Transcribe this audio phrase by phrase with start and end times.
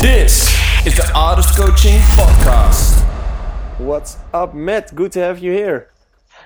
[0.00, 0.48] This
[0.86, 3.04] is the Artist Coaching Podcast.
[3.78, 4.94] What's up, Matt?
[4.94, 5.90] Good to have you here.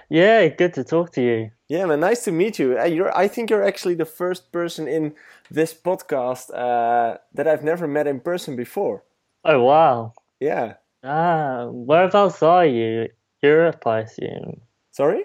[0.09, 1.53] Yeah, good to talk to you.
[1.69, 2.77] Yeah, man, nice to meet you.
[2.77, 5.15] Uh, You're, I think you're actually the first person in
[5.53, 9.05] this podcast uh, that I've never met in person before.
[9.45, 10.15] Oh wow.
[10.41, 10.75] Yeah.
[11.05, 13.09] Ah, whereabouts are you?
[13.41, 14.63] Europe, I assume.
[14.91, 15.23] Sorry?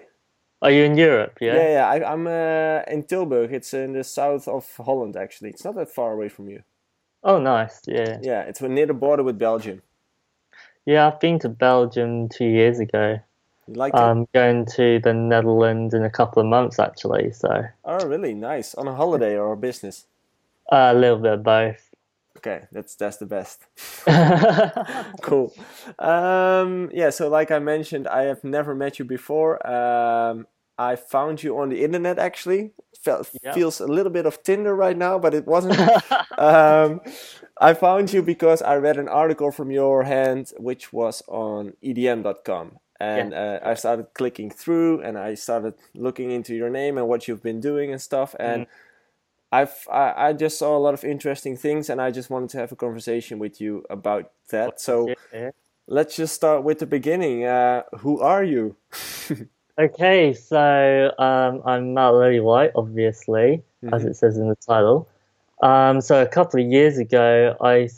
[0.62, 1.38] Are you in Europe?
[1.40, 1.56] Yeah.
[1.56, 1.88] Yeah, yeah.
[1.88, 3.50] I, I'm uh, in Tilburg.
[3.52, 5.50] It's in the south of Holland, actually.
[5.50, 6.62] It's not that far away from you.
[7.22, 7.82] Oh, nice.
[7.86, 8.18] Yeah.
[8.22, 9.82] Yeah, it's near the border with Belgium.
[10.86, 13.20] Yeah, I've been to Belgium two years ago.
[13.68, 13.94] You like?
[13.94, 17.32] I'm going to the Netherlands in a couple of months actually.
[17.32, 18.34] So Oh, really?
[18.34, 18.74] Nice.
[18.74, 20.06] On a holiday or a business?
[20.72, 21.86] uh, a little bit of both.
[22.38, 23.66] Okay, that's that's the best.
[25.22, 25.52] cool.
[25.98, 29.64] Um, yeah, so like I mentioned, I have never met you before.
[29.66, 30.46] Um,
[30.80, 32.72] I found you on the internet actually.
[33.04, 33.52] Felt, Yeah.
[33.54, 35.78] Feels a little bit of Tinder right now, but it wasn't.
[36.38, 37.00] um,
[37.60, 42.78] I found you because I read an article from your hand, which was on EDM.com.
[42.98, 47.28] And uh, I started clicking through and I started looking into your name and what
[47.28, 48.34] you've been doing and stuff.
[48.38, 48.66] And
[49.52, 52.58] I've I, I just saw a lot of interesting things and I just wanted to
[52.58, 54.80] have a conversation with you about that.
[54.80, 55.50] So Yeah.
[55.86, 57.44] let's just start with the beginning.
[57.44, 58.76] Uh, who are you?
[59.84, 63.62] Okay, so um, I'm Matt Lillywhite, obviously,
[63.94, 65.08] as it says in the title.
[65.62, 67.88] Um, so a couple of years ago, I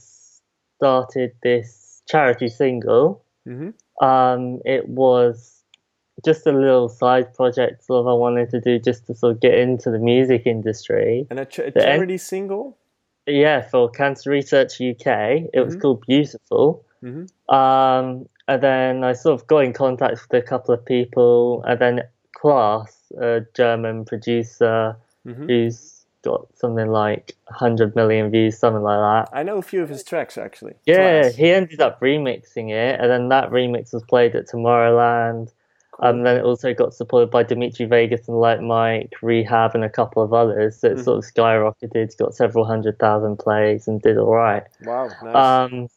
[0.76, 3.24] started this charity single.
[3.44, 5.64] hmm Um, it was
[6.24, 9.40] just a little side project, sort of I wanted to do just to sort of
[9.40, 11.26] get into the music industry.
[11.30, 12.78] And a, ch- a charity single?
[13.26, 15.06] Yeah, for Cancer Research UK,
[15.52, 15.80] it was Mhm.
[15.80, 16.84] called Beautiful.
[17.00, 21.62] hmm Um, and then I sort of got in contact with a couple of people,
[21.66, 22.02] and then
[22.36, 29.36] Klaas, a German producer hmm who's got something like 100 million views, something like that.
[29.36, 30.74] I know a few of his tracks actually.
[30.86, 31.36] Yeah, Klaas.
[31.36, 35.52] he ended up remixing it, and then that remix was played at Tomorrowland.
[36.00, 39.88] Um, then it also got supported by Dimitri Vegas and Like Mike, R3HAB, and a
[39.90, 40.80] couple of others.
[40.80, 41.02] So it Mm-hmm.
[41.02, 44.64] sort of skyrocketed, got several hundred thousand plays, and did all right.
[44.84, 45.34] Wow, nice.
[45.72, 45.88] Um,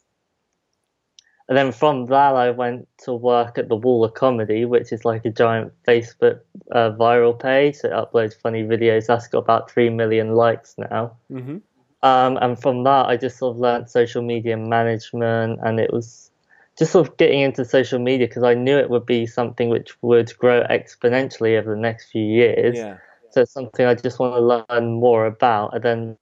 [1.47, 5.05] and then from that, I went to work at the Wall of Comedy, which is
[5.05, 6.39] like a giant Facebook
[6.71, 9.05] uh, viral page that uploads funny videos.
[9.07, 11.15] That's got about 3 million likes now.
[11.29, 11.57] hmm
[12.01, 16.31] Um, and from that, I just sort of learned social media management, and it was
[16.77, 19.95] just sort of getting into social media because I knew it would be something which
[20.01, 22.77] would grow exponentially over the next few years.
[22.77, 22.97] Yeah.
[23.29, 25.73] So it's something I just want to learn more about.
[25.75, 26.17] And then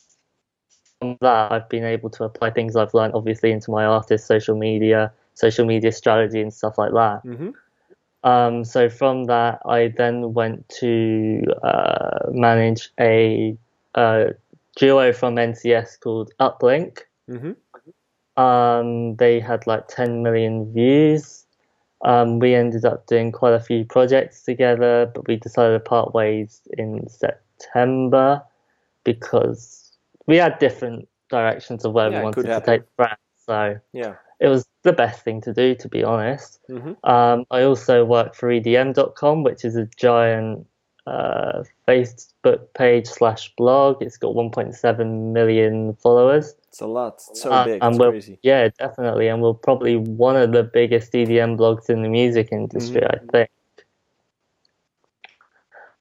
[1.03, 4.55] from that, I've been able to apply things I've learned, obviously, into my artist, social
[4.57, 7.21] media, social media strategy, and stuff like that.
[7.23, 7.49] hmm
[8.23, 13.57] Um, so from that, I then went to uh, manage a
[13.95, 14.25] uh,
[14.77, 16.99] duo from NCS called Uplink.
[17.27, 17.51] hmm
[18.41, 21.45] Um, they had like 10 million views.
[22.05, 26.13] Um, we ended up doing quite a few projects together, but we decided to part
[26.13, 28.41] ways in September
[29.03, 29.82] because
[30.27, 33.17] we had different directions of where Yeah, we wanted to take the brand.
[33.45, 34.15] So Yeah.
[34.39, 36.59] it was the best thing to do, to be honest.
[36.67, 40.65] hmm Um, I also work for EDM.com, which is a giant
[41.05, 44.01] uh, Facebook page slash blog.
[44.01, 46.55] It's got 1.7 million followers.
[46.69, 47.15] It's a lot.
[47.29, 47.83] It's so Uh, big.
[47.83, 48.39] and we're, crazy.
[48.41, 49.27] Yeah, definitely.
[49.27, 53.15] And we're probably one of the biggest EDM blogs in the music industry, Mhm.
[53.15, 53.49] I think.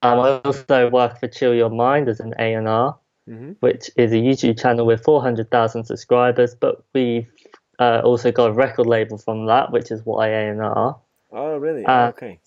[0.03, 2.97] Um, I also work for Chill Your Mind as an A&R,
[3.27, 7.31] hmm which is a YouTube channel with 400,000 subscribers, but we've
[7.78, 10.97] uh, also got a record label from that, which is what I A&R.
[11.33, 11.84] Oh, really?
[11.84, 12.38] Uh, okay.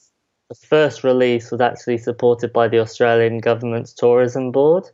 [0.49, 4.89] The first release was actually supported by the Australian government's tourism board.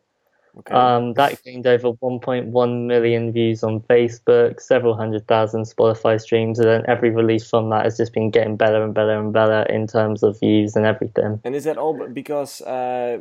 [0.57, 0.73] Okay.
[0.73, 6.67] Um, that gained over 1.1 million views on Facebook, several hundred thousand Spotify streams, and
[6.67, 9.87] then every release from that has just been getting better and better and better in
[9.87, 11.39] terms of views and everything.
[11.45, 13.19] and is that all because uh,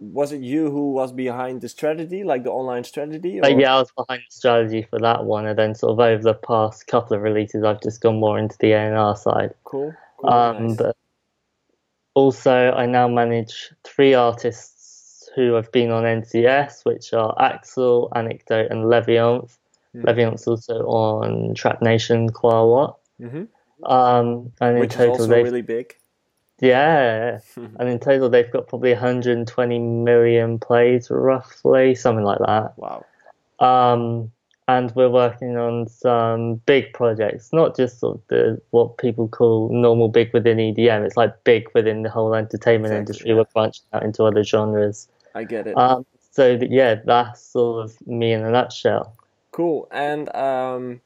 [0.00, 3.40] was it you who was behind the strategy, like the online strategy?
[3.40, 6.22] Or- yeah, I was behind the strategy for that one, and then sort of over
[6.22, 9.54] the past couple of releases, I've just gone more into the A&R side.
[9.64, 9.94] Cool.
[10.18, 10.76] cool Um, nice.
[10.76, 10.96] But
[12.14, 18.70] also, I now manage three artists who have been on NCS, which are Axol, Anikdote,
[18.70, 19.56] and Levianth.
[19.92, 20.04] Hmm.
[20.04, 22.98] Levianth's also on Trap Nation quite a lot.
[23.20, 23.44] hmm
[23.84, 25.96] Um, and Which in is total, also they've really big.
[26.60, 32.72] Yeah, and in total, they've got probably 120 million plays, roughly something like that.
[32.76, 33.04] Wow.
[33.60, 34.30] Um,
[34.68, 39.70] and we're working on some big projects, not just sort of the what people call
[39.70, 41.06] normal big within EDM.
[41.06, 43.30] It's like big within the whole entertainment Exactly, industry.
[43.30, 43.36] yeah.
[43.36, 45.08] We're branching out into other genres.
[45.34, 45.76] I get it.
[45.78, 49.16] Um, so that, yeah, that's sort of me in a nutshell.
[49.52, 49.88] Cool.
[49.90, 51.00] And um,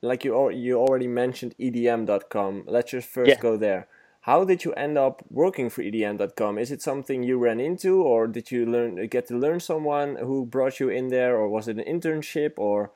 [0.00, 2.64] like you you already mentioned EDM.com.
[2.66, 3.38] Let's just first Yeah.
[3.38, 3.86] go there.
[4.24, 6.56] How did you end up working for EDM.com?
[6.56, 10.46] Is it something you ran into, or did you learn get to learn someone who
[10.46, 12.90] brought you in there, or was it an internship, or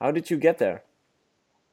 [0.00, 0.82] how did you get there?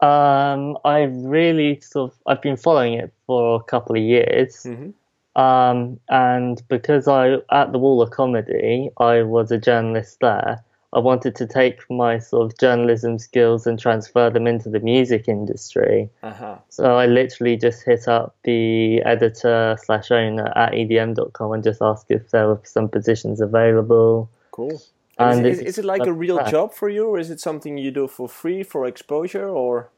[0.02, 4.66] Um, I really sort of I've been following it for a couple of years.
[4.66, 4.94] Mhm.
[5.38, 10.66] Um, and because I at the Wall of Comedy, I was a journalist there.
[10.98, 15.28] I wanted to take my sort of journalism skills and transfer them into the music
[15.28, 16.10] industry.
[16.24, 16.56] Uh-huh.
[16.70, 22.08] So I literally just hit up the editor slash owner at edm.com and just asked
[22.10, 24.28] if there were some positions available.
[24.50, 24.82] Cool.
[25.20, 27.40] And And is, is, is it like a real job for you, or is it
[27.40, 29.92] something you do for free for exposure, or?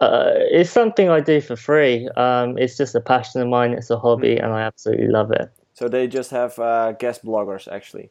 [0.00, 2.08] Uh, it's something I do for free.
[2.16, 3.72] Um, it's just a passion of mine.
[3.72, 5.48] It's a hobby, and I absolutely love it.
[5.74, 8.10] So they just have uh, guest bloggers, actually.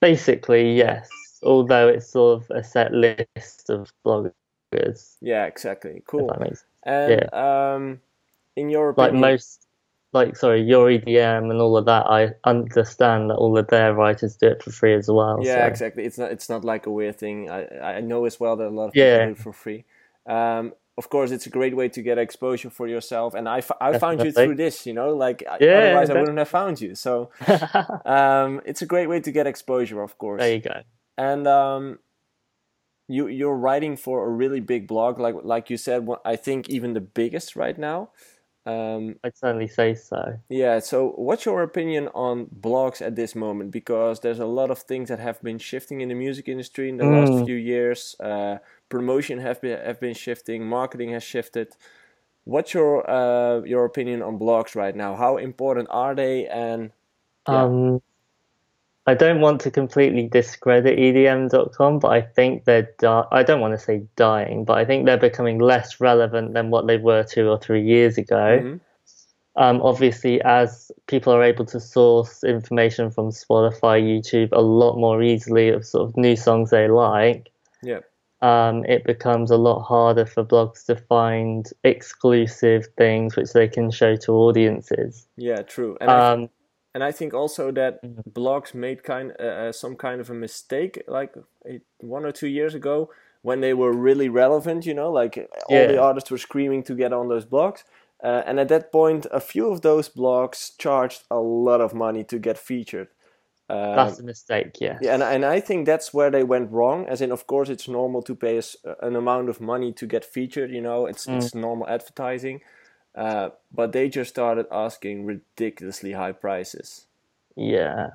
[0.00, 1.08] Basically, yes.
[1.42, 6.02] Although it's sort of a set list of bloggers, Yeah, exactly.
[6.06, 6.28] Cool.
[6.28, 8.00] that makes And um,
[8.56, 9.66] in your like most,
[10.12, 12.06] like sorry, your EDM and all of that.
[12.06, 15.40] I understand that all of their writers do it for free as well.
[15.44, 16.04] yeah, so- exactly.
[16.04, 17.50] It's not it's not like a weird thing.
[17.50, 19.26] I I know as well that a lot of people Yeah.
[19.26, 19.84] do it for free.
[20.26, 23.80] Um, of course, it's a great way to get exposure for yourself, and I, f-
[23.80, 24.84] I found you through this.
[24.86, 26.94] You know, like Yeah, otherwise I wouldn't have found you.
[26.94, 27.30] So
[28.04, 30.40] um, it's a great way to get exposure, of course.
[30.42, 30.82] there you go.
[31.16, 31.98] and um,
[33.08, 36.06] you you're writing for a really big blog, like like you said.
[36.24, 38.10] I think even the biggest right now.
[38.66, 40.38] Um, I'd certainly say so.
[40.50, 40.78] yeah.
[40.80, 43.70] So, what's your opinion on blogs at this moment?
[43.70, 46.98] Because there's a lot of things that have been shifting in the music industry in
[46.98, 47.46] the last Mm.
[47.46, 48.14] few years.
[48.20, 50.66] Uh, promotion have been have been shifting.
[50.66, 51.68] Marketing has shifted.
[52.44, 55.16] What's your uh, your opinion on blogs right now?
[55.16, 56.46] How important are they?
[56.46, 56.90] And
[57.48, 57.64] Yeah.
[57.64, 58.02] Um,
[59.08, 63.72] I don't want to completely discredit EDM.com, but I think they're, di- I don't want
[63.72, 67.48] to say dying, but I think they're becoming less relevant than what they were two
[67.48, 68.60] or three years ago.
[68.62, 68.80] Mhm.
[69.56, 75.22] Um, obviously, as people are able to source information from Spotify, YouTube a lot more
[75.22, 77.48] easily of sort of new songs they like,
[77.82, 78.00] yeah,
[78.40, 83.90] um, it becomes a lot harder for blogs to find exclusive things which they can
[83.90, 85.26] show to audiences.
[85.36, 85.96] yeah, true.
[86.00, 86.48] And I Um,
[86.94, 88.22] And I think also that Mhm.
[88.32, 91.34] blogs made kind uh, uh, some kind of a mistake like
[92.00, 93.10] one or two years ago
[93.42, 94.86] when they were really relevant.
[94.86, 95.36] You know, like
[95.68, 97.84] all the artists were screaming to get on those blogs.
[98.22, 102.24] Uh, and at that point, a few of those blogs charged a lot of money
[102.24, 103.08] to get featured.
[103.70, 104.98] Um, that's a mistake, yes.
[105.02, 107.06] yeah, and, and I think that's where they went wrong.
[107.06, 110.24] As in, of course, it's normal to pay a an amount of money to get
[110.24, 110.70] featured.
[110.70, 112.62] You know, it's it's normal advertising.
[113.14, 117.06] Uh, but they just started asking ridiculously high prices.
[117.56, 118.10] Yeah.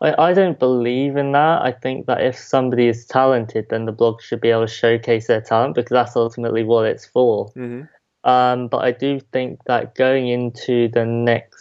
[0.00, 1.62] I, I don't believe in that.
[1.62, 5.26] I think that if somebody is talented, then the blog should be able to showcase
[5.26, 7.48] their talent because that's ultimately what it's for.
[7.56, 7.82] Mm-hmm.
[8.28, 11.55] Um, but I do think that going into the next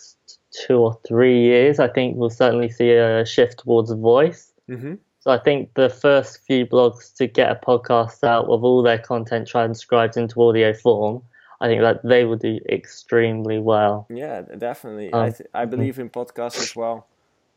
[0.67, 4.53] two or three years, I think we'll certainly see a shift towards voice.
[4.69, 4.95] Mm-hmm.
[5.19, 8.99] So I think the first few blogs to get a podcast out with all their
[8.99, 11.23] content transcribed into audio form,
[11.61, 14.05] I think that they will do extremely well.
[14.09, 15.11] Yeah, definitely.
[15.13, 17.07] I Um, th- I believe in podcasts as well.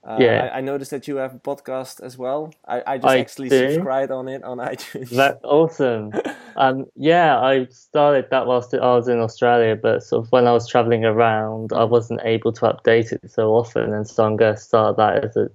[0.04, 0.50] Uh, Yeah.
[0.52, 2.52] I, I noticed that you have a podcast as well.
[2.66, 3.72] I, I just I actually do.
[3.72, 5.10] subscribed on it on iTunes.
[5.10, 6.12] That's awesome.
[6.56, 10.52] Um, yeah, I started that whilst I was in Australia, but sort of when I
[10.52, 14.54] was traveling around, I wasn't able to update it so often, and so I'm going
[14.54, 15.50] to start that as a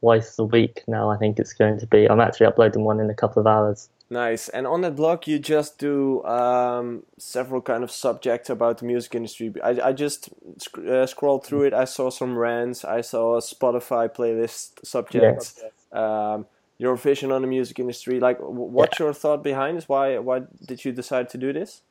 [0.00, 1.10] twice a week now.
[1.10, 2.08] I think it's going to be.
[2.08, 3.88] I'm actually uploading one in a couple of hours.
[4.10, 4.48] Nice.
[4.48, 9.14] And on that blog, you just do um, several kind of subjects about the music
[9.14, 9.52] industry.
[9.62, 11.74] I, I just sc- uh, scrolled through it.
[11.74, 12.84] I saw some rants.
[12.84, 15.60] I saw a Spotify playlist subjects.
[15.92, 16.46] Um,
[16.78, 18.20] your vision on the music industry.
[18.20, 19.88] Like, w- what's your thought behind this?
[19.88, 21.82] Why why did you decide to do this?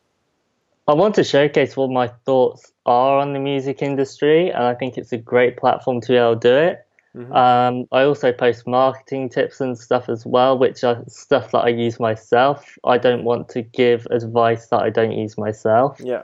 [0.87, 4.97] I want to showcase what my thoughts are on the music industry, and I think
[4.97, 6.86] it's a great platform to be able to do it.
[7.17, 7.35] Mhm.
[7.35, 11.69] Um, I also post marketing tips and stuff as well, which are stuff that I
[11.69, 12.77] use myself.
[12.83, 15.99] I don't want to give advice that I don't use myself.
[16.03, 16.21] Yeah.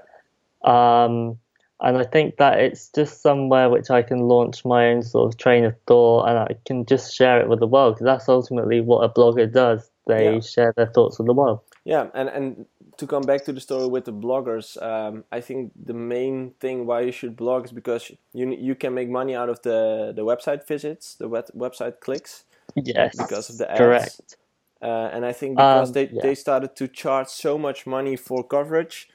[0.64, 1.38] Um,
[1.82, 5.38] and I think that it's just somewhere which I can launch my own sort of
[5.38, 8.80] train of thought and I can just share it with the world because that's ultimately
[8.80, 9.90] what a blogger does.
[10.08, 10.40] They Yeah.
[10.42, 11.60] share their thoughts with the world.
[11.86, 12.66] Yeah, and and
[12.98, 16.86] to come back to the story with the bloggers, um, I think the main thing
[16.88, 20.24] why you should blog is because you you can make money out of the the
[20.24, 22.46] website visits, the web, website clicks,
[22.76, 24.22] Yes, because of the ads.
[24.22, 24.38] correct.
[24.82, 26.22] uh, and I think because Um, they yeah.
[26.22, 29.10] they started to charge so much money for coverage,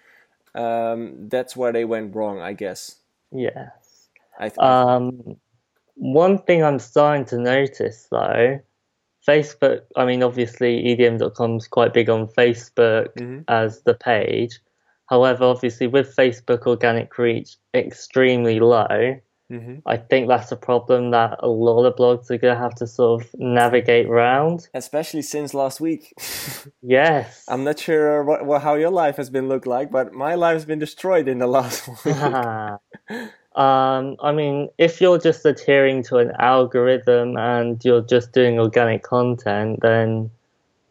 [0.55, 2.97] um, that's where they went wrong, I guess.
[3.33, 4.09] Yes.
[4.39, 5.37] I th- Um,
[5.97, 8.61] one thing I'm starting to notice though
[9.27, 13.45] Facebook, I mean, obviously, EDM.com is quite big on Facebook Mhm.
[13.49, 14.59] as the page.
[15.07, 19.17] However, obviously, with Facebook organic reach extremely low,
[19.51, 22.75] hmm I think that's a problem that a lot of blogs are going to have
[22.77, 24.69] to sort of navigate around.
[24.75, 26.13] Especially since last week.
[26.83, 27.45] Yes.
[27.49, 30.65] I'm not sure what, what how your life has been looked like, but my life's
[30.67, 32.15] been destroyed in the last week.
[33.59, 39.03] um, I mean, if you're just adhering to an algorithm and you're just doing organic
[39.03, 40.31] content, then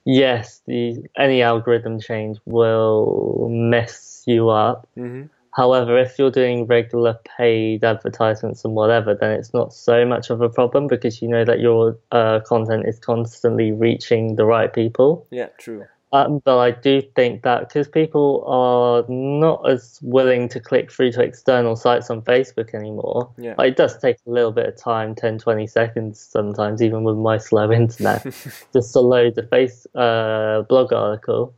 [0.04, 4.88] yes, the any algorithm change will mess you up.
[4.96, 10.30] hmm However, if you're doing regular paid advertisements and whatever, then it's not so much
[10.30, 14.72] of a problem because you know that your uh, content is constantly reaching the right
[14.72, 15.26] people.
[15.32, 15.88] Yeah, true.
[16.26, 21.22] But I do think that because people are not as willing to click through to
[21.22, 23.56] external sites on Facebook anymore, Yeah.
[23.58, 27.18] like, it does take a little bit of time 10, 20 seconds sometimes, even with
[27.18, 28.24] my slow internet,
[28.74, 31.54] just to load the face uh, blog article.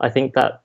[0.00, 0.62] I think that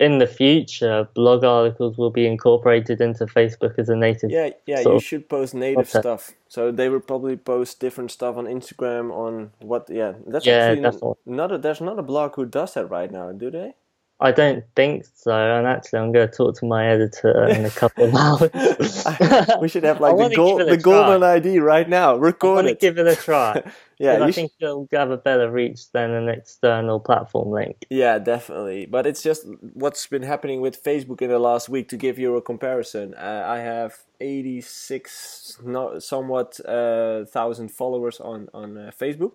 [0.00, 4.30] in the future, blog articles will be incorporated into Facebook as a native.
[4.30, 6.02] Yeah, yeah, you should post native content.
[6.02, 6.32] stuff.
[6.48, 10.80] So they will probably post different stuff on Instagram on what yeah, that's Yeah, actually
[10.82, 11.14] definitely.
[11.26, 13.74] not a, there's not a blog who does that right now, do they?
[14.18, 15.30] I don't think so.
[15.32, 19.04] And actually, I'm going to talk to my editor in a couple of hours.
[19.60, 21.22] we should have like the wanna gold give it a the golden.
[21.22, 22.16] ID right now.
[22.16, 22.80] I Record want to it.
[22.80, 23.62] give it a try.
[23.98, 27.84] yeah, I think it'll have a better reach than an external platform link.
[27.90, 28.86] yeah, definitely.
[28.86, 31.88] But it's just what's been happening with Facebook in the last week.
[31.90, 38.48] To give you a comparison, uh, I have 86, no, somewhat uh, thousand followers on
[38.54, 39.32] on uh, Facebook.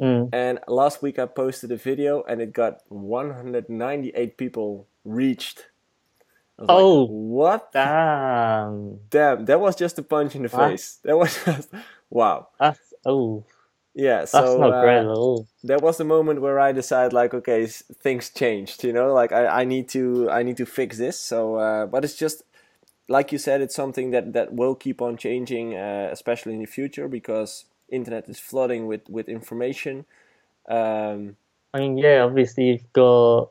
[0.00, 0.30] Mm.
[0.32, 5.66] And last week I posted a video and it got 198 people reached.
[6.58, 7.04] Was like, Oh.
[7.06, 7.72] what?
[7.72, 8.98] Damn.
[9.10, 10.70] Damn, that was just a punch in the What?
[10.70, 10.98] face.
[11.04, 11.68] That was just
[12.10, 12.48] wow.
[12.58, 13.44] That's oh,
[13.94, 15.46] Yeah, that's not uh, great at all.
[15.64, 19.62] that was the moment where I decided like okay, things changed, you know, like I,
[19.62, 21.18] I need to I need to fix this.
[21.18, 22.42] So uh, but it's just
[23.08, 26.66] like you said, it's something that that will keep on changing, uh, especially in the
[26.66, 30.04] future because internet is flooding with with information.
[30.68, 31.36] Um,
[31.74, 33.50] I mean, yeah, obviously you've got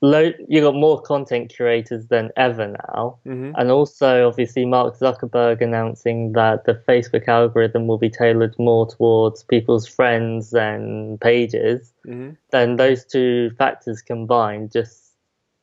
[0.00, 3.52] low, you got more content curators than ever now, mhm.
[3.56, 9.42] and also obviously Mark Zuckerberg announcing that the Facebook algorithm will be tailored more towards
[9.42, 11.92] people's friends and pages.
[12.04, 15.04] hmm Then those two factors combined just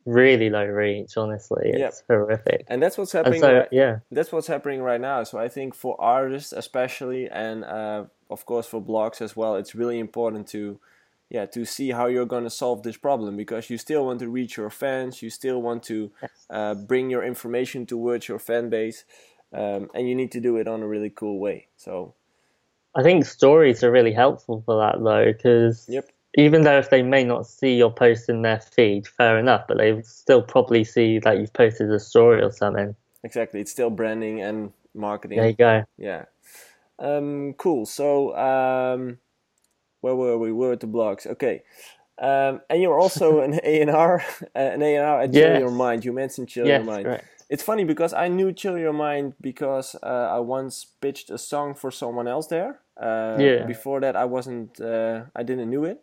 [0.05, 1.17] really low reach.
[1.17, 1.87] Honestly, Yep.
[1.89, 2.65] it's horrific.
[2.67, 3.39] And that's what's happening.
[3.41, 3.99] so right- yeah.
[4.11, 5.23] that's what's happening right now.
[5.23, 9.75] So I think for artists especially, and uh, of course for blogs as well, it's
[9.75, 10.79] really important to,
[11.29, 14.29] yeah, to see how you're going to solve this problem because you still want to
[14.29, 16.11] reach your fans, you still want to
[16.49, 19.05] uh, bring your information towards your fan base,
[19.53, 21.67] um, and you need to do it on a really cool way.
[21.77, 22.13] So
[22.95, 26.09] I think stories are really helpful for that though, because Yep.
[26.37, 29.77] even though if they may not see your post in their feed, fair enough, but
[29.77, 32.95] they still probably see that you've posted a story or something.
[33.23, 35.37] exactly, it's still branding and marketing.
[35.37, 35.83] There you go.
[35.97, 36.25] Yeah.
[36.99, 37.85] Um, cool.
[37.85, 39.17] So, um,
[40.01, 40.51] where were we?
[40.51, 41.25] We were at the blogs.
[41.27, 41.63] Okay.
[42.17, 44.23] Um, and you're also an A and R,
[44.55, 46.05] an A and R at Chill Your Mind.
[46.05, 47.05] You mentioned Chill Yes, Your Mind.
[47.05, 47.25] correct.
[47.49, 51.75] It's funny because I knew Chill Your Mind because uh, I once pitched a song
[51.75, 52.79] for someone else there.
[52.99, 53.65] Uh, Yeah.
[53.65, 54.79] Before that, I wasn't.
[54.79, 56.01] Uh, I didn't knew it,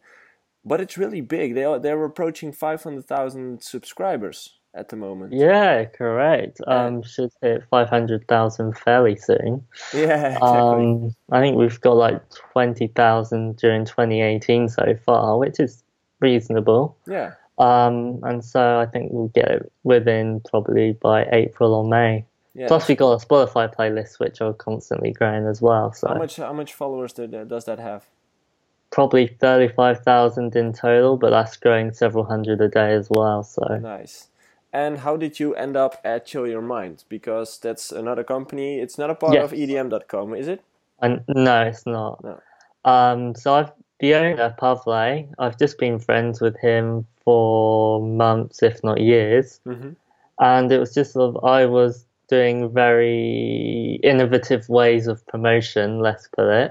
[0.65, 1.55] but it's really big.
[1.55, 5.33] They are they're approaching five hundred thousand subscribers at the moment.
[5.33, 6.61] Yeah, correct.
[6.67, 9.65] Um, should hit five hundred thousand fairly soon.
[9.95, 10.37] Yeah.
[10.39, 10.49] Exactly.
[10.49, 15.83] Um, I think we've got like twenty thousand during twenty eighteen so far, which is
[16.21, 16.97] reasonable.
[17.07, 17.33] yeah.
[17.59, 22.25] Um, and so I think we'll get it within probably by April or May.
[22.55, 22.67] Yeah.
[22.67, 25.93] Plus, we got a Spotify playlist which are constantly growing as well.
[25.93, 28.07] So How much how much followers did, does that have?
[28.91, 33.43] probably thirty-five thousand in total, but that's growing several hundred a day as well.
[33.43, 34.29] So Nice.
[34.73, 37.05] And how did you end up at Chill Your Mind?
[37.09, 38.79] Because that's another company.
[38.79, 40.63] It's not a part of E EDM.com, is it?
[41.03, 42.23] and no, it's not.
[42.25, 42.41] No.
[42.85, 45.29] Um, so I've the owner Pavle.
[45.39, 49.61] I've just been friends with him for months, if not years.
[49.67, 49.91] Mm-hmm.
[50.41, 56.29] and it was just sort of I was doing very innovative ways of promotion, let's
[56.29, 56.71] put it,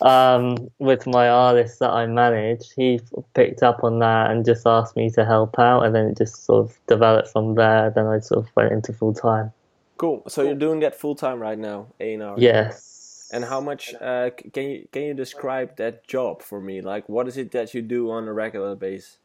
[0.00, 2.72] um, with my artist that I manage.
[2.74, 3.00] He
[3.34, 6.46] picked up on that and just asked me to help out, and then it just
[6.46, 7.90] sort of developed from there.
[7.94, 9.52] Then I sort of went into full time.
[9.98, 10.22] Cool.
[10.26, 12.36] So you're doing that full time right now, A&R.
[12.38, 13.28] Yes.
[13.30, 16.80] And how much uh, can you can you describe that job for me?
[16.80, 19.18] Like, what is it that you do on a regular basis?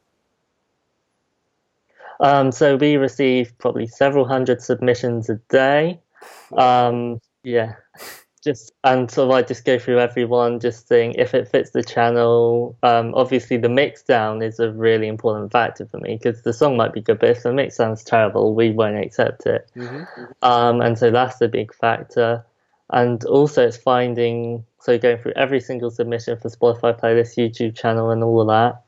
[2.20, 6.00] Um, so we receive probably several hundred submissions a day.
[6.58, 7.76] Um, yeah.
[8.44, 12.78] just and so I just go through everyone, just seeing if it fits the channel.
[12.84, 16.78] Um, obviously, the mix down is a really important factor for me because the song
[16.78, 19.70] might be good, but if the mix sounds terrible, we won't accept it.
[20.42, 22.46] Um, and so that's a big factor.
[22.92, 28.10] And also, it's finding so going through every single submission for Spotify playlist, YouTube channel,
[28.10, 28.82] and all of that.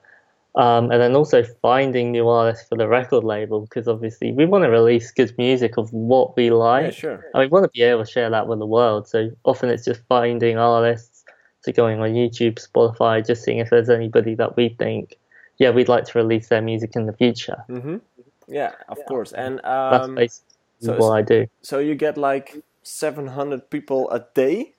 [0.55, 4.65] Um, and then also finding new artists for the record label because obviously we want
[4.65, 6.83] to release good music of what we like.
[6.85, 7.25] Yeah, sure.
[7.33, 9.07] And we want to be able to share that with the world.
[9.07, 11.23] So often it's just finding artists,
[11.63, 15.17] to going on YouTube, Spotify, just seeing if there's anybody that we think,
[15.57, 17.63] yeah, we'd like to release their music in the future.
[17.69, 17.97] Mm-hmm.
[18.47, 19.31] Yeah, of course.
[19.31, 21.47] And That's um, basically so what I do.
[21.61, 24.73] so you get like 700 people a day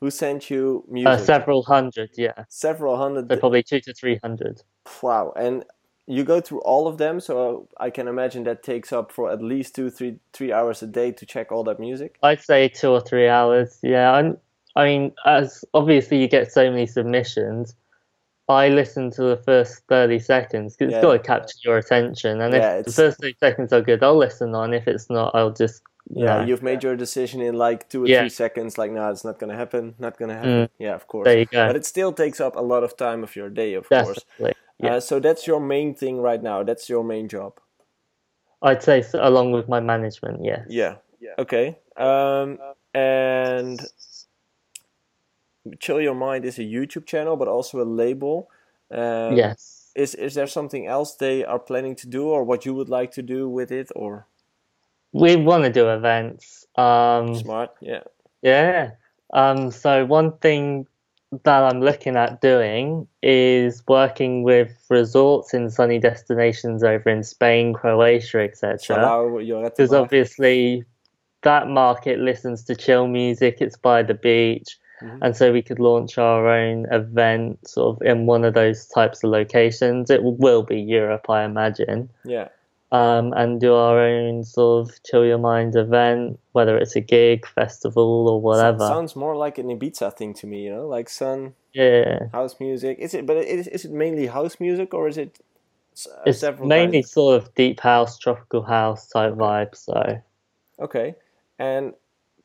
[0.00, 1.26] who sent you Uh, music.
[1.26, 2.44] several hundred, yeah.
[2.48, 3.28] Several hundred.
[3.28, 4.62] So probably two to three hundred.
[5.02, 5.32] Wow.
[5.36, 5.64] And
[6.06, 9.42] you go through all of them, so I can imagine that takes up for at
[9.42, 12.16] least two, three, three hours a day to check all that music.
[12.22, 13.78] I'd say two or three hours.
[13.82, 14.38] Yeah, I'm,
[14.74, 17.74] I mean, as obviously you get so many submissions,
[18.48, 20.98] I listen to the first thirty seconds because Yeah.
[20.98, 22.40] it's got to capture your attention.
[22.40, 24.72] And Yeah, if the first thirty seconds are good, I'll listen on.
[24.72, 28.20] If it's not, I'll just Yeah, you've made your decision in like two or Yeah.
[28.20, 28.78] three seconds.
[28.78, 29.94] Like, no, it's not gonna happen.
[29.98, 30.50] Not gonna happen.
[30.50, 30.68] Mm.
[30.78, 31.26] Yeah, of course.
[31.26, 31.66] There you go.
[31.66, 34.24] But it still takes up a lot of time of your day, of course.
[34.78, 34.94] Definitely.
[34.94, 36.62] Yeah, Uh, so that's your main thing right now.
[36.62, 37.54] That's your main job.
[38.62, 40.44] I'd say so, along with my management.
[40.44, 40.64] Yeah.
[40.68, 40.96] Yeah.
[41.38, 41.78] Okay.
[41.96, 42.58] Um,
[42.94, 43.80] and
[45.78, 48.50] Chill Your Mind is a YouTube channel, but also a label.
[48.90, 49.90] Um, yes.
[49.94, 53.10] Is is there something else they are planning to do, or what you would like
[53.12, 54.26] to do with it, or
[55.12, 56.66] We want to do events.
[56.76, 57.70] Um, smart?
[57.80, 58.04] Yeah.
[58.42, 58.92] Yeah.
[59.32, 60.86] Um, so one thing
[61.44, 67.74] that I'm looking at doing is working with resorts in sunny destinations over in Spain,
[67.74, 68.78] Croatia, etc.
[68.78, 70.84] Salou, Lloret de Because obviously
[71.42, 73.58] that market listens to chill music.
[73.60, 75.18] It's by the beach, Mhm.
[75.22, 79.22] and so we could launch our own event sort of in one of those types
[79.22, 80.10] of locations.
[80.10, 82.48] It will be Europe, I imagine Yeah.
[82.90, 87.46] Um, and do our own sort of chill your mind event, whether it's a gig,
[87.46, 88.86] festival, or whatever.
[88.86, 92.98] Sounds more like an Ibiza thing to me, you know, like sun yeah, house music.
[92.98, 93.26] Is it?
[93.26, 95.38] But is, is it mainly house music, or is it
[96.06, 96.68] uh, it's several?
[96.68, 97.12] mainly kinds?
[97.12, 99.76] sort of deep house, tropical house type vibe.
[99.76, 100.20] So
[100.80, 101.14] Okay.
[101.58, 101.94] And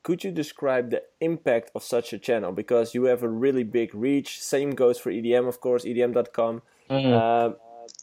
[0.02, 2.52] could you describe the impact of such a channel?
[2.52, 4.40] Because you have a really big reach.
[4.42, 6.62] Same goes for EDM, of course, EDM.com.
[6.90, 7.56] mm, Um,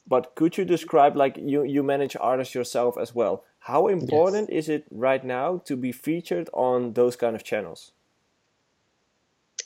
[0.08, 3.44] but could you describe, like, you, you manage artists yourself as well?
[3.60, 7.92] How important is it right now to be featured on those kind of channels?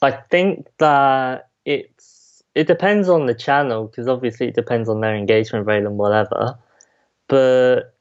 [0.01, 5.15] I think that it's it depends on the channel because obviously it depends on their
[5.15, 6.57] engagement rate and whatever.
[7.27, 7.93] But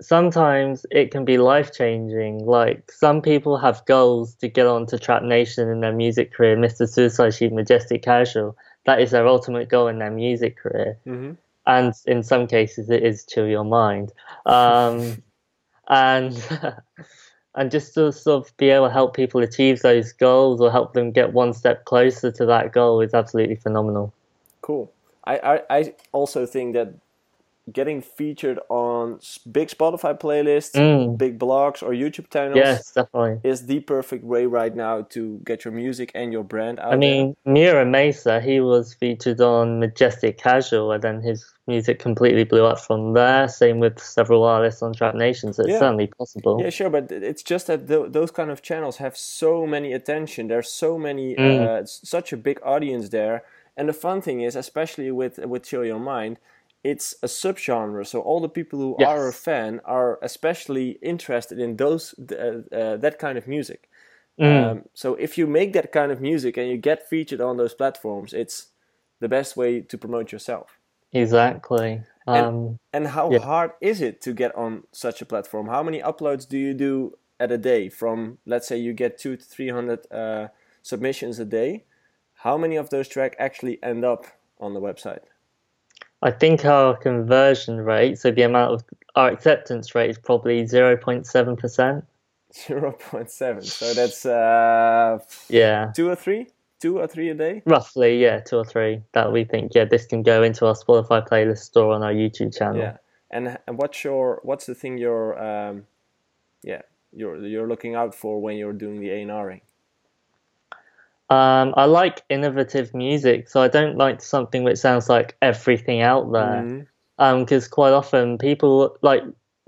[0.00, 2.44] sometimes it can be life changing.
[2.44, 6.56] Like some people have goals to get onto Trap Nation in their music career.
[6.56, 6.88] Mr.
[6.88, 8.56] Suicide Sheep, Majestic Casual.
[8.84, 10.98] That is their ultimate goal in their music career.
[11.06, 11.32] Mm-hmm.
[11.66, 14.12] And in some cases, it is chill your mind.
[14.44, 15.22] Um,
[15.88, 16.42] and
[17.54, 20.92] and just to sort of be able to help people achieve those goals or help
[20.92, 24.12] them get one step closer to that goal is absolutely phenomenal.
[24.60, 24.92] Cool.
[25.24, 26.94] I, I, I also think that
[27.72, 29.18] getting featured on
[29.50, 31.18] big Spotify playlists, Mm.
[31.18, 33.40] big blogs, or YouTube channels Yes, definitely.
[33.50, 36.96] is the perfect way right now to get your music and your brand out I
[36.96, 42.64] mean, Mura Masa, he was featured on Majestic Casual, and then his music completely blew
[42.64, 43.48] up from there.
[43.48, 45.78] Same with several artists on Trap Nation, so it's Yeah.
[45.80, 46.60] certainly possible.
[46.62, 50.46] Yeah, sure, but it's just that th- those kind of channels have so many attention.
[50.46, 51.66] There's so many, Mm.
[51.66, 53.42] uh, such a big audience there.
[53.76, 56.38] And the fun thing is, especially with with Chill Your Mind,
[56.84, 58.06] it's a subgenre.
[58.06, 62.96] So all the people who are a fan are especially interested in those uh, uh,
[62.96, 63.88] that kind of music.
[64.38, 64.70] Mm.
[64.70, 67.74] Um, so if you make that kind of music and you get featured on those
[67.74, 68.68] platforms, it's
[69.20, 70.78] the best way to promote yourself.
[71.12, 72.02] Exactly.
[72.26, 73.38] And- Um, And how Yeah.
[73.40, 75.68] hard is it to get on such a platform?
[75.68, 77.88] How many uploads do you do at a day?
[77.88, 80.48] From let's say you get two to three hundred uh,
[80.82, 81.84] submissions a day.
[82.44, 84.26] How many of those tracks actually end up
[84.58, 85.24] on the website?
[86.26, 88.84] I think our conversion rate, so the amount of
[89.14, 92.02] our acceptance rate, is probably 0.7%.
[92.52, 93.62] Zero point seven.
[93.62, 96.48] So that's uh, Yeah, two or three,
[96.80, 97.62] two or three a day.
[97.64, 101.26] roughly, yeah, two or three that we think, yeah, this can go into our Spotify
[101.28, 102.78] playlist store on our YouTube channel.
[102.78, 102.96] Yeah.
[103.30, 105.86] And and what's your what's the thing you're um,
[106.62, 109.60] yeah you're you're looking out for when you're doing the A and Ring?
[111.28, 116.30] Um, I like innovative music, so I don't like something which sounds like everything out
[116.32, 116.62] there.
[116.62, 116.86] Mhm.
[117.18, 119.22] Um, because quite often people like,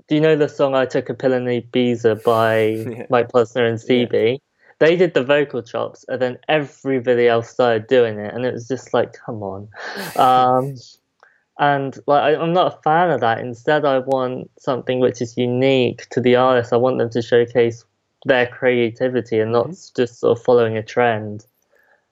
[0.07, 2.59] do you know the song "I Took a Pill in Ibiza" by
[2.97, 3.05] Yeah.
[3.09, 4.39] Mike Posner and SeeB?
[4.79, 8.67] they did the vocal chops, and then everybody else started doing it, and it was
[8.67, 9.67] just like, come on.
[10.15, 10.75] Um,
[11.59, 13.39] and like, I, I'm not a fan of that.
[13.39, 16.71] Instead, I want something which is unique to the artist.
[16.71, 17.83] I want them to showcase
[18.25, 19.73] their creativity and not Mm-hmm.
[19.95, 21.45] just sort of following a trend.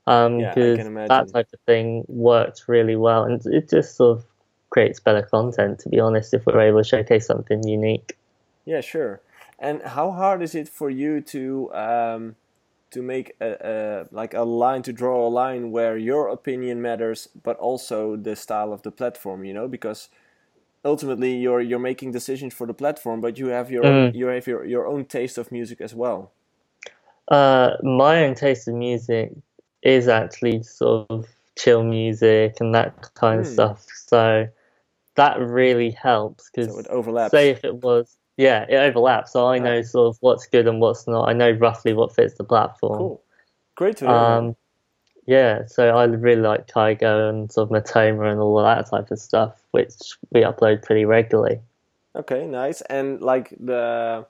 [0.07, 4.25] Um, Yeah, because that type of thing worked really well, and it just sort of
[4.71, 5.79] creates better content.
[5.81, 8.17] To be honest, if we're able to showcase something unique.
[8.65, 9.21] Yeah, sure.
[9.59, 12.35] And how hard is it for you to um,
[12.91, 17.27] to make a, a like a line to draw a line where your opinion matters,
[17.43, 19.43] but also the style of the platform?
[19.45, 20.09] You know, because
[20.85, 24.47] ultimately you're you're making decisions for the platform, but you have your own, you have
[24.47, 26.31] your, your own taste of music as well.
[27.29, 29.31] Uh, my own taste of music
[29.83, 33.53] is actually sort of chill music and that kind of Hmm.
[33.53, 33.85] stuff.
[34.07, 34.47] So
[35.15, 37.33] that really helps because So it overlaps.
[37.33, 40.79] say if it was yeah it overlaps so i know sort of what's good and
[40.79, 43.23] what's not i know roughly what fits the platform Cool,
[43.75, 44.15] great to hear.
[44.15, 44.55] um
[45.27, 49.19] yeah so i really like kygo and sort of matoma and all that type of
[49.19, 49.93] stuff which
[50.31, 51.59] we upload pretty regularly
[52.17, 52.81] Okay, nice.
[52.81, 54.25] And like the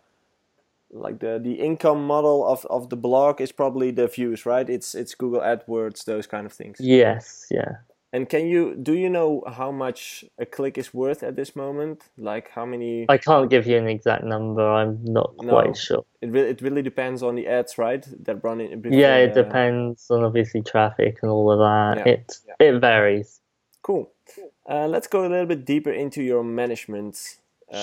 [0.92, 4.70] like the the income model of of the blog is probably the views, right?
[4.70, 6.78] It's it's Google AdWords, those kind of things.
[6.82, 7.78] yes yeah
[8.13, 12.04] And can you do you know how much a click is worth at this moment?
[12.17, 13.06] Like how many?
[13.10, 15.74] i can't give you an exact number i'm not quite No.
[15.74, 18.04] sure It really it really depends on the ads, right?
[18.26, 18.82] That run in.
[18.82, 22.26] before yeah it the- depends on obviously traffic and all of that Yeah, it
[22.60, 23.41] it varies
[23.82, 24.12] Cool.
[24.70, 27.38] Uh, let's go a little bit deeper into your management.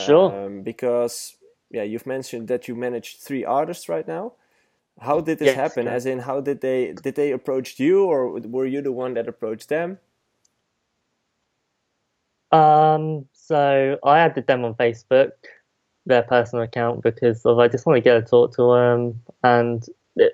[0.06, 0.28] Sure.
[0.46, 1.36] Um, because
[1.70, 4.32] yeah, you've mentioned that you manage three artists right now.
[5.00, 5.86] How did this Yes, happen?
[5.86, 5.94] yeah.
[5.96, 9.26] As in, how did they did they approach you, or were you the one that
[9.28, 9.98] approached them?
[12.54, 15.32] Um, so I added them on Facebook,
[16.06, 19.84] their personal account, because of I just want to get a talk to them, and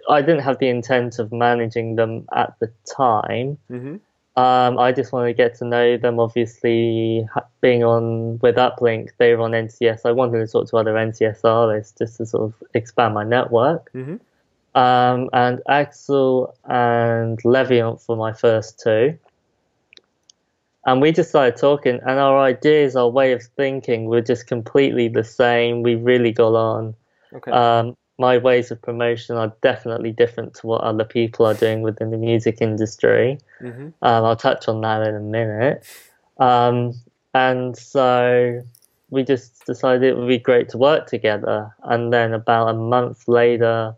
[0.08, 3.58] I didn't have the intent of managing them at the time.
[3.70, 3.96] Mm-hmm.
[4.40, 6.20] Um, I just wanted to get to know them.
[6.20, 7.26] Obviously,
[7.60, 10.02] being on with Uplink, they were on NCS.
[10.04, 13.90] I wanted to talk to other NCS artists just to sort of expand my network.
[13.92, 14.16] Mm-hmm.
[14.78, 19.18] Um, and Axol and Levianth for my first two.
[20.86, 25.08] And we just started talking, and our ideas, our way of thinking were just completely
[25.08, 25.82] the same.
[25.82, 26.94] We really got on.
[27.34, 27.50] Okay.
[27.50, 32.10] Um, my ways of promotion are definitely different to what other people are doing within
[32.10, 33.38] the music industry.
[33.60, 33.88] mm-hmm.
[34.02, 35.84] Um, I'll touch on that in a minute.
[36.38, 36.94] Um,
[37.34, 38.62] and so
[39.10, 41.74] we just decided it would be great to work together.
[41.84, 43.94] And then about a month later,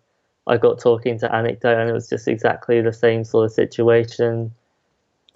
[0.46, 4.52] I got talking to Anikdote, and it was just exactly the same sort of situation.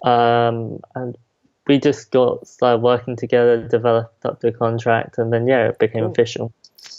[0.03, 1.17] Um, and
[1.67, 6.05] we just got started working together, developed up the contract, and then yeah, it became
[6.05, 6.05] Cool.
[6.05, 6.53] official.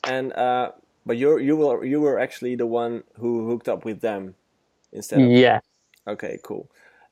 [0.04, 0.72] And uh,
[1.06, 4.36] but you you were you were actually the one who hooked up with them
[4.92, 5.60] instead of Yeah.
[6.06, 6.70] Okay, cool.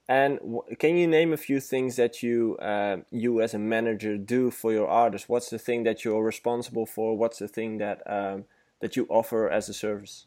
[0.08, 4.18] And w- can you name a few things that you uh, you as a manager
[4.18, 5.28] do for your artists?
[5.30, 7.16] What's the thing that you're responsible for?
[7.18, 8.46] What's the thing that um,
[8.80, 10.26] that you offer as a service?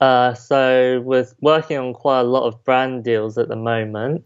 [0.00, 4.24] Uh, so we're working on quite a lot of brand deals at the moment.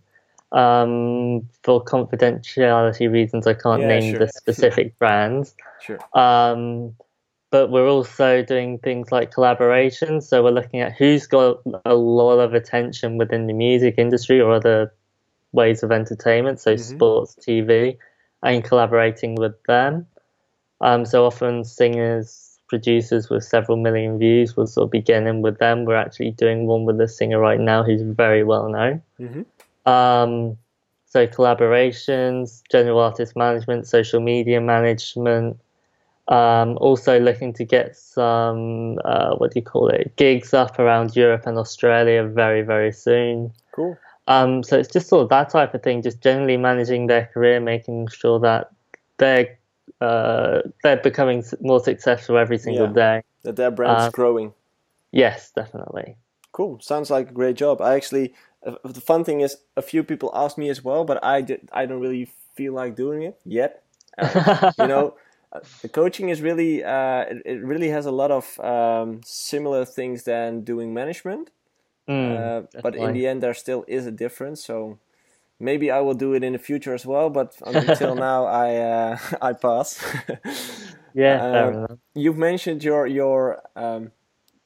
[0.54, 4.20] Um, for confidentiality reasons, I can't Yeah, name sure.
[4.20, 5.54] the specific brands.
[5.80, 5.98] Sure.
[6.14, 6.94] Um,
[7.50, 10.24] but we're also doing things like collaborations.
[10.24, 14.52] So we're looking at who's got a lot of attention within the music industry or
[14.52, 14.92] other
[15.52, 16.80] ways of entertainment, so Mhm.
[16.80, 17.96] sports, TV,
[18.42, 20.06] and collaborating with them.
[20.80, 25.42] Um, so often singers, producers with several million views will sort of be getting in
[25.42, 25.84] with them.
[25.84, 29.02] We're actually doing one with a singer right now who's very well known.
[29.18, 29.42] hmm
[29.86, 30.56] Um,
[31.06, 35.60] so collaborations, general artist management, social media management.
[36.26, 41.14] Um, also looking to get some uh, what do you call it gigs up around
[41.14, 43.52] Europe and Australia very very soon.
[43.72, 43.98] Cool.
[44.26, 47.60] Um, so it's just sort of that type of thing, just generally managing their career,
[47.60, 48.70] making sure that
[49.18, 49.58] they're
[50.00, 52.92] uh, they're becoming more successful every single Yeah.
[52.92, 53.22] day.
[53.42, 54.54] That their brand's Uh, growing.
[55.12, 56.16] Yes, definitely.
[56.52, 56.80] Cool.
[56.80, 57.80] Sounds like a great job.
[57.80, 58.34] I actually,
[58.84, 61.68] the fun thing is, a few people asked me as well, but I did.
[61.72, 63.82] I don't really feel like doing it yet.
[64.18, 65.14] Uh, you know,
[65.52, 69.84] uh, the coaching is really, uh, it, it really has a lot of um, similar
[69.84, 71.50] things than doing management.
[72.08, 74.64] Mm, uh, but in the end, there still is a difference.
[74.64, 74.98] So
[75.58, 77.30] maybe I will do it in the future as well.
[77.30, 80.02] But until now, I uh, I pass.
[81.14, 81.98] yeah, um.
[82.14, 84.12] You've mentioned your your um,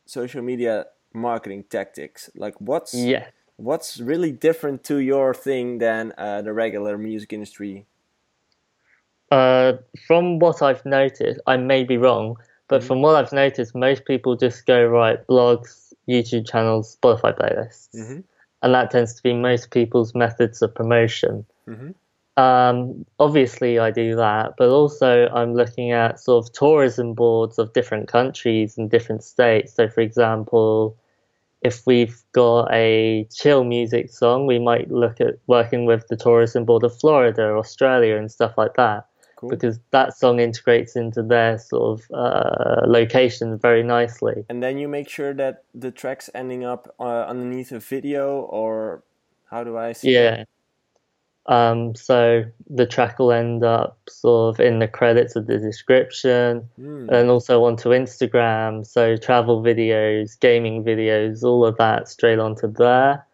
[0.07, 2.31] social media marketing tactics.
[2.37, 3.27] Like what's Yeah.
[3.59, 7.85] What's really different to your thing than uh, the regular music industry?
[9.31, 9.75] Uh,
[10.07, 12.37] from what I've noticed, I may be wrong,
[12.69, 17.89] But from what I've noticed, most people just go right blogs, YouTube channels, Spotify playlists,
[17.97, 18.25] Mhm.
[18.61, 21.47] and that tends to be most people's methods of promotion.
[21.67, 21.95] Mhm.
[22.37, 27.73] Um, obviously, I do that, but also I'm looking at sort of tourism boards of
[27.73, 29.73] different countries and different states.
[29.73, 30.95] So, for example,
[31.63, 36.65] if we've got a chill music song, we might look at working with the tourism
[36.65, 39.07] board of Florida, Australia, and stuff like that
[39.39, 39.51] Cool.
[39.51, 44.45] because that song integrates into their sort of uh, location very nicely.
[44.49, 49.05] And then you make sure that the track's ending up uh, underneath a video, or
[49.49, 50.15] how do I see?
[50.15, 50.43] Yeah.
[51.49, 56.69] Um, so the track will end up sort of in the credits of the description
[56.77, 57.09] Hmm.
[57.11, 58.87] and also onto Instagram.
[58.87, 63.25] So travel videos, gaming videos, all of that straight onto there.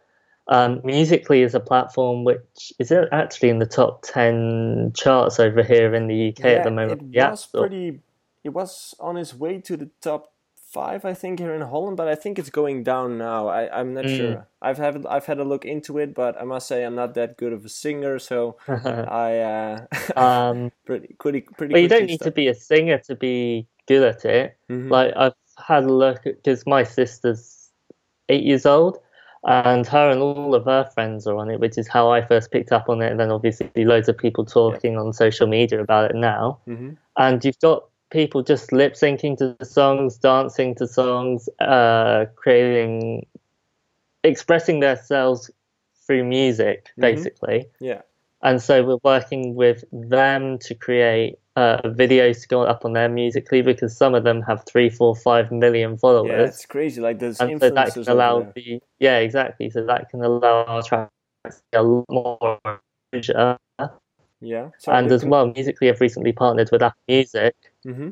[0.46, 5.94] Um, Musically is a platform which is actually in the top 10 charts over here
[5.94, 7.02] in the UK at the moment.
[7.12, 8.00] It was pretty.
[8.44, 10.33] It was on its way to the top
[10.74, 13.40] five, I think, here in Holland, but I think it's going down now.
[13.58, 14.16] I, I'm not Mm.
[14.16, 14.36] sure.
[14.60, 17.36] I've had I've had a look into it, but I must say I'm not that
[17.42, 19.76] good of a singer, so I uh,
[20.26, 21.72] um, pretty pretty pretty.
[21.74, 24.56] but you don't need to be a singer to be good at it.
[24.70, 24.90] Mhm.
[24.90, 25.34] Like I've
[25.68, 27.70] had a look because my sister's
[28.28, 28.98] eight years old,
[29.44, 32.50] and her and all of her friends are on it, which is how I first
[32.50, 33.10] picked up on it.
[33.10, 36.58] And then obviously loads of people talking on social media about it now.
[36.66, 36.96] Mhm.
[37.24, 37.84] And you've got
[38.14, 43.26] people just lip syncing to the songs, dancing to songs, uh, creating,
[44.22, 45.50] expressing themselves
[46.06, 47.00] through music, Mhm.
[47.02, 47.66] basically.
[47.80, 48.02] Yeah.
[48.40, 53.08] And so we're working with them to create uh, videos to go up on their
[53.08, 56.30] musically because some of them have three, four, five million followers.
[56.30, 57.00] Yeah, it's crazy.
[57.00, 59.70] Like there's and so that can allow the yeah exactly.
[59.70, 61.12] So that can allow our tracks
[61.44, 62.58] to get a lot more
[63.12, 63.56] exposure.
[64.40, 64.70] Yeah.
[64.86, 67.54] And as well, musically have recently partnered with Apple Music.
[67.84, 68.10] hmm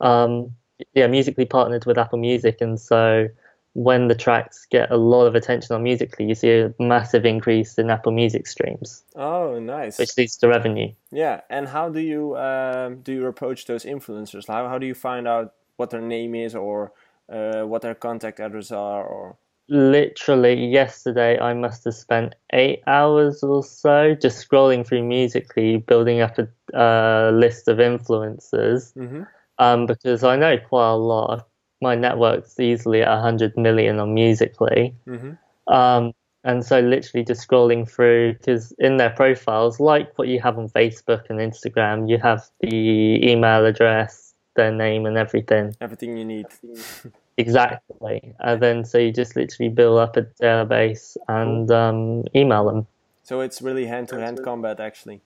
[0.00, 0.52] Um,
[0.94, 3.28] yeah, musically partnered with Apple Music, and so
[3.74, 7.78] when the tracks get a lot of attention on musically, you see a massive increase
[7.78, 9.98] in Apple Music streams, Oh, nice.
[9.98, 10.92] which leads to revenue.
[11.12, 14.46] Yeah, and how do you um, do you approach those influencers?
[14.46, 16.92] How how do you find out what their name is or
[17.28, 19.04] uh, what their contact address are?
[19.04, 19.36] Or
[19.68, 26.20] literally yesterday I must have spent eight hours or so just scrolling through musically building
[26.20, 29.22] up a uh, list of influencers hmm
[29.60, 31.48] um, because I know quite a lot
[31.82, 34.94] my network's easily at 100 million on musically.
[35.04, 35.32] Hmm
[35.66, 36.12] um,
[36.44, 40.68] and so literally just scrolling through because in their profiles like what you have on
[40.70, 44.28] Facebook and Instagram you have the email address
[44.58, 45.74] their name and everything.
[45.80, 46.46] Everything you need.
[47.38, 48.34] Exactly.
[48.40, 52.86] And then so you just literally build up a database and um, email them.
[53.22, 55.20] So it's really hand to hand combat, actually.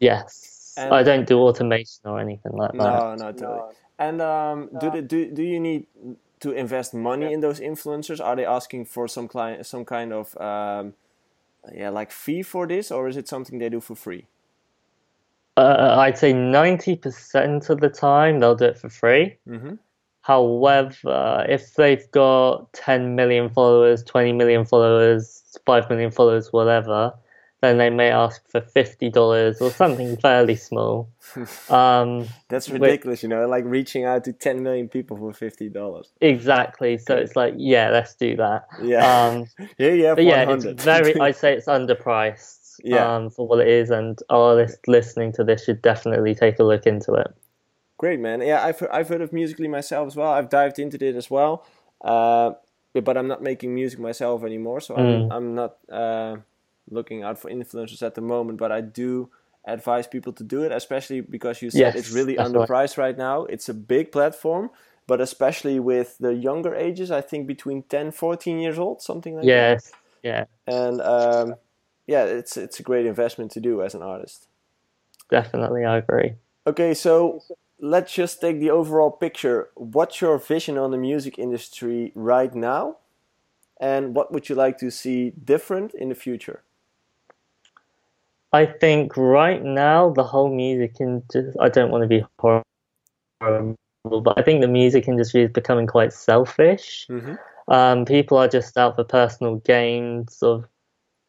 [0.00, 0.74] Yes.
[0.78, 2.78] And- I don't do automation or anything like that.
[2.78, 3.74] No, no, totally.
[3.98, 5.86] And um, do they, do do you need
[6.40, 8.24] to invest money in those influencers?
[8.24, 10.94] Are they asking for some client some kind of um,
[11.74, 14.26] yeah like fee for this, or is it something they do for free?
[15.56, 19.36] Uh, I'd say 90% of the time they'll do it for free.
[19.44, 19.74] hmm
[20.28, 27.14] However, if they've got 10 million followers, 20 million followers, 5 million followers, whatever,
[27.62, 31.08] then they may ask for $50 or something fairly small.
[31.70, 36.10] Um, That's ridiculous, you know, like reaching out to 10 million people for fifty dollars.
[36.22, 36.96] exactly.
[36.96, 38.66] So it's like, yeah, let's do that.
[38.82, 41.18] Yeah, Um, here you have yeah, it's very.
[41.20, 43.16] I'd say it's underpriced Yeah.
[43.16, 46.86] um, for what it is, and artists listening to this should definitely take a look
[46.86, 47.28] into it.
[47.98, 48.40] Great, man.
[48.40, 50.30] Yeah, I've heard, I've heard of Musically myself as well.
[50.30, 51.66] I've dived into it as well,
[52.00, 52.52] uh,
[52.94, 55.30] but, I'm not making music myself anymore, so I'm Mm.
[55.30, 56.36] I'm not uh,
[56.90, 58.58] looking out for influencers at the moment.
[58.58, 59.30] But I do
[59.64, 63.44] advise people to do it, especially because you said Yes, it's really underpriced right now.
[63.44, 64.70] It's a big platform,
[65.06, 69.46] but especially with the younger ages, I think between 10, 14 years old, something like
[69.46, 69.82] that.
[69.82, 71.54] Yes, yeah, And um,
[72.06, 74.46] yeah, it's it's a great investment to do as an artist.
[75.30, 76.34] definitely, I agree.
[76.66, 77.42] Okay, so
[77.80, 79.68] let's just take the overall picture.
[79.74, 82.98] What's your vision on the music industry right now?
[83.80, 86.62] And what would you like to see different in the future?
[88.52, 91.52] I think right now the whole music industry.
[91.60, 92.64] I don't want to be horrible,
[94.04, 97.06] but I think the music industry is becoming quite selfish.
[97.08, 97.34] Mm-hmm.
[97.72, 100.70] Um, people are just out for personal gains Sort of,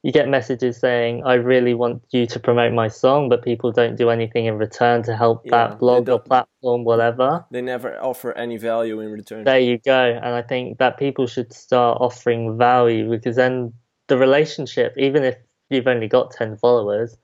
[0.04, 3.96] you get messages saying, "I really want you to promote my song," but people don't
[3.98, 7.46] do anything in return to help Yeah, that blog or platform, whatever.
[7.52, 9.44] They never offer any value in return.
[9.44, 10.20] There you go.
[10.24, 13.74] And I think that people should start offering value because then
[14.08, 15.36] the relationship, even if
[15.70, 17.18] you've only got 10 followers,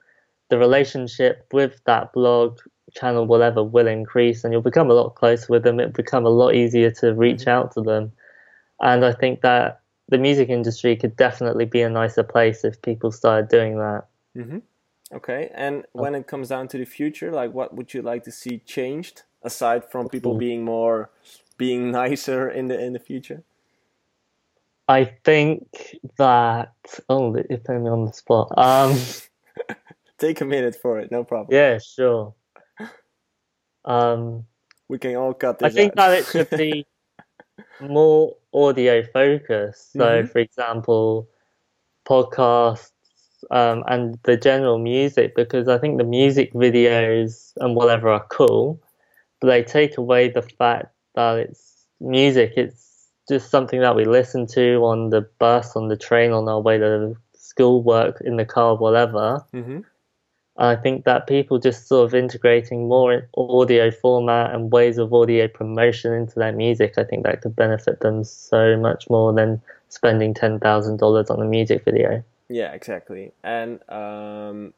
[0.49, 2.59] the relationship with that blog
[2.93, 5.79] channel, whatever, will increase, and you'll become a lot closer with them.
[5.79, 7.49] It'll become a lot easier to reach Mm-hmm.
[7.49, 8.11] out to them,
[8.81, 13.11] and I think that the music industry could definitely be a nicer place if people
[13.11, 14.05] started doing that.
[14.37, 14.59] Mm-hmm.
[15.13, 18.31] Okay, and when it comes down to the future, like what would you like to
[18.31, 21.09] see changed aside from people being more,
[21.57, 23.43] being nicer in the in the future?
[24.87, 26.73] I think that
[27.09, 28.51] oh, you're putting me on the spot.
[28.57, 28.97] Um,
[30.17, 31.55] Take a minute for it, no problem.
[31.55, 32.33] yeah, sure.
[33.85, 34.45] Um,
[34.87, 35.71] We can all cut this.
[35.71, 35.95] I think out.
[36.09, 36.87] that it should be
[37.79, 39.93] more audio focused.
[39.93, 40.29] So, Mhm.
[40.31, 41.27] for example,
[42.05, 42.91] podcasts
[43.51, 48.79] um, and the general music, because I think the music videos and whatever are cool,
[49.39, 52.53] but they take away the fact that it's music.
[52.57, 56.59] It's just something that we listen to on the bus, on the train, on our
[56.61, 59.43] way to school, work, in the car, whatever.
[59.51, 59.79] hmm
[60.57, 65.47] I think that people just sort of integrating more audio format and ways of audio
[65.47, 70.33] promotion into their music, I think that could benefit them so much more than spending
[70.33, 72.23] ten thousand dollars on a music video.
[72.47, 73.33] Yeah, exactly.
[73.43, 74.73] And um,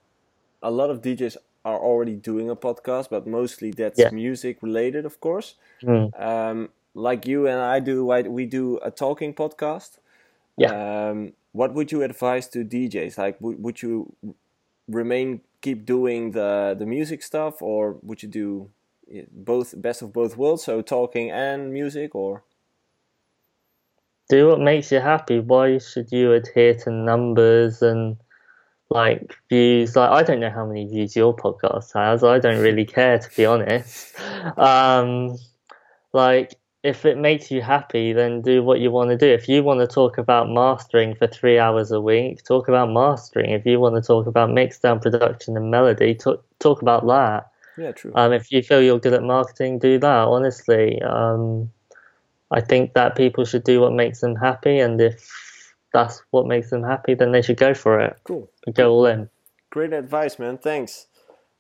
[0.63, 4.10] a lot of DJs are already doing a podcast, but mostly that's Yeah.
[4.10, 5.56] music related, of course.
[5.84, 6.20] Mm.
[6.20, 10.00] Um, like you and I do, we do a talking podcast.
[10.58, 10.72] Yeah.
[11.10, 13.18] Um, what would you advise to DJs?
[13.18, 14.13] Like, would, would you
[14.88, 18.72] remain keep doing the the music stuff, or would you do
[19.32, 22.43] both best of both worlds, so talking and music, or
[24.30, 25.39] Do what makes you happy.
[25.39, 28.17] Why should you adhere to numbers and
[28.89, 29.96] like views?
[29.96, 32.24] Like I don't know how many views your podcast has.
[32.24, 34.15] I don't really care to be honest.
[34.58, 35.38] Um,
[36.13, 36.56] like
[36.88, 39.28] if it makes you happy, then do what you want to do.
[39.28, 43.52] If you want to talk about mastering for three hours a week, talk about mastering.
[43.52, 47.52] If you want to talk about mixdown production and melody, talk talk about that.
[47.78, 48.13] yeah, true.
[48.15, 50.28] Um, if you feel you're good at marketing, do that.
[50.30, 51.69] Honestly, um,
[52.52, 56.69] I think that people should do what makes them happy, and if that's what makes
[56.69, 58.17] them happy, then they should go for it.
[58.23, 58.50] cool.
[58.73, 59.30] Go all in.
[59.71, 60.58] Great advice, man.
[60.58, 61.08] Thanks.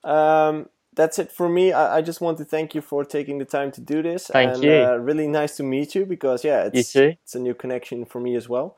[0.05, 1.71] Um, that's it for me.
[1.71, 4.27] I, I just want to thank you for taking the time to do this.
[4.27, 4.73] Thank and, you.
[4.73, 6.75] Uh, really nice to meet you because yeah, it's
[7.23, 8.75] it's a new connection for me as well.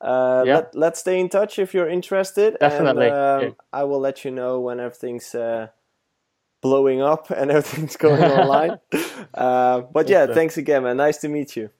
[0.00, 0.54] Uh, Yeah.
[0.56, 2.56] let, let's stay in touch if you're interested.
[2.60, 3.50] Definitely, And, um, yeah.
[3.72, 5.68] I will let you know when everything's uh,
[6.60, 8.78] blowing up and everything's going online.
[9.34, 10.34] Uh, but yeah, Awesome.
[10.34, 10.98] thanks again, man.
[10.98, 11.70] Nice to meet you.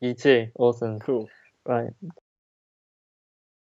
[0.00, 0.46] You too.
[0.56, 1.00] Awesome.
[1.00, 1.28] Cool.
[1.66, 1.90] Right.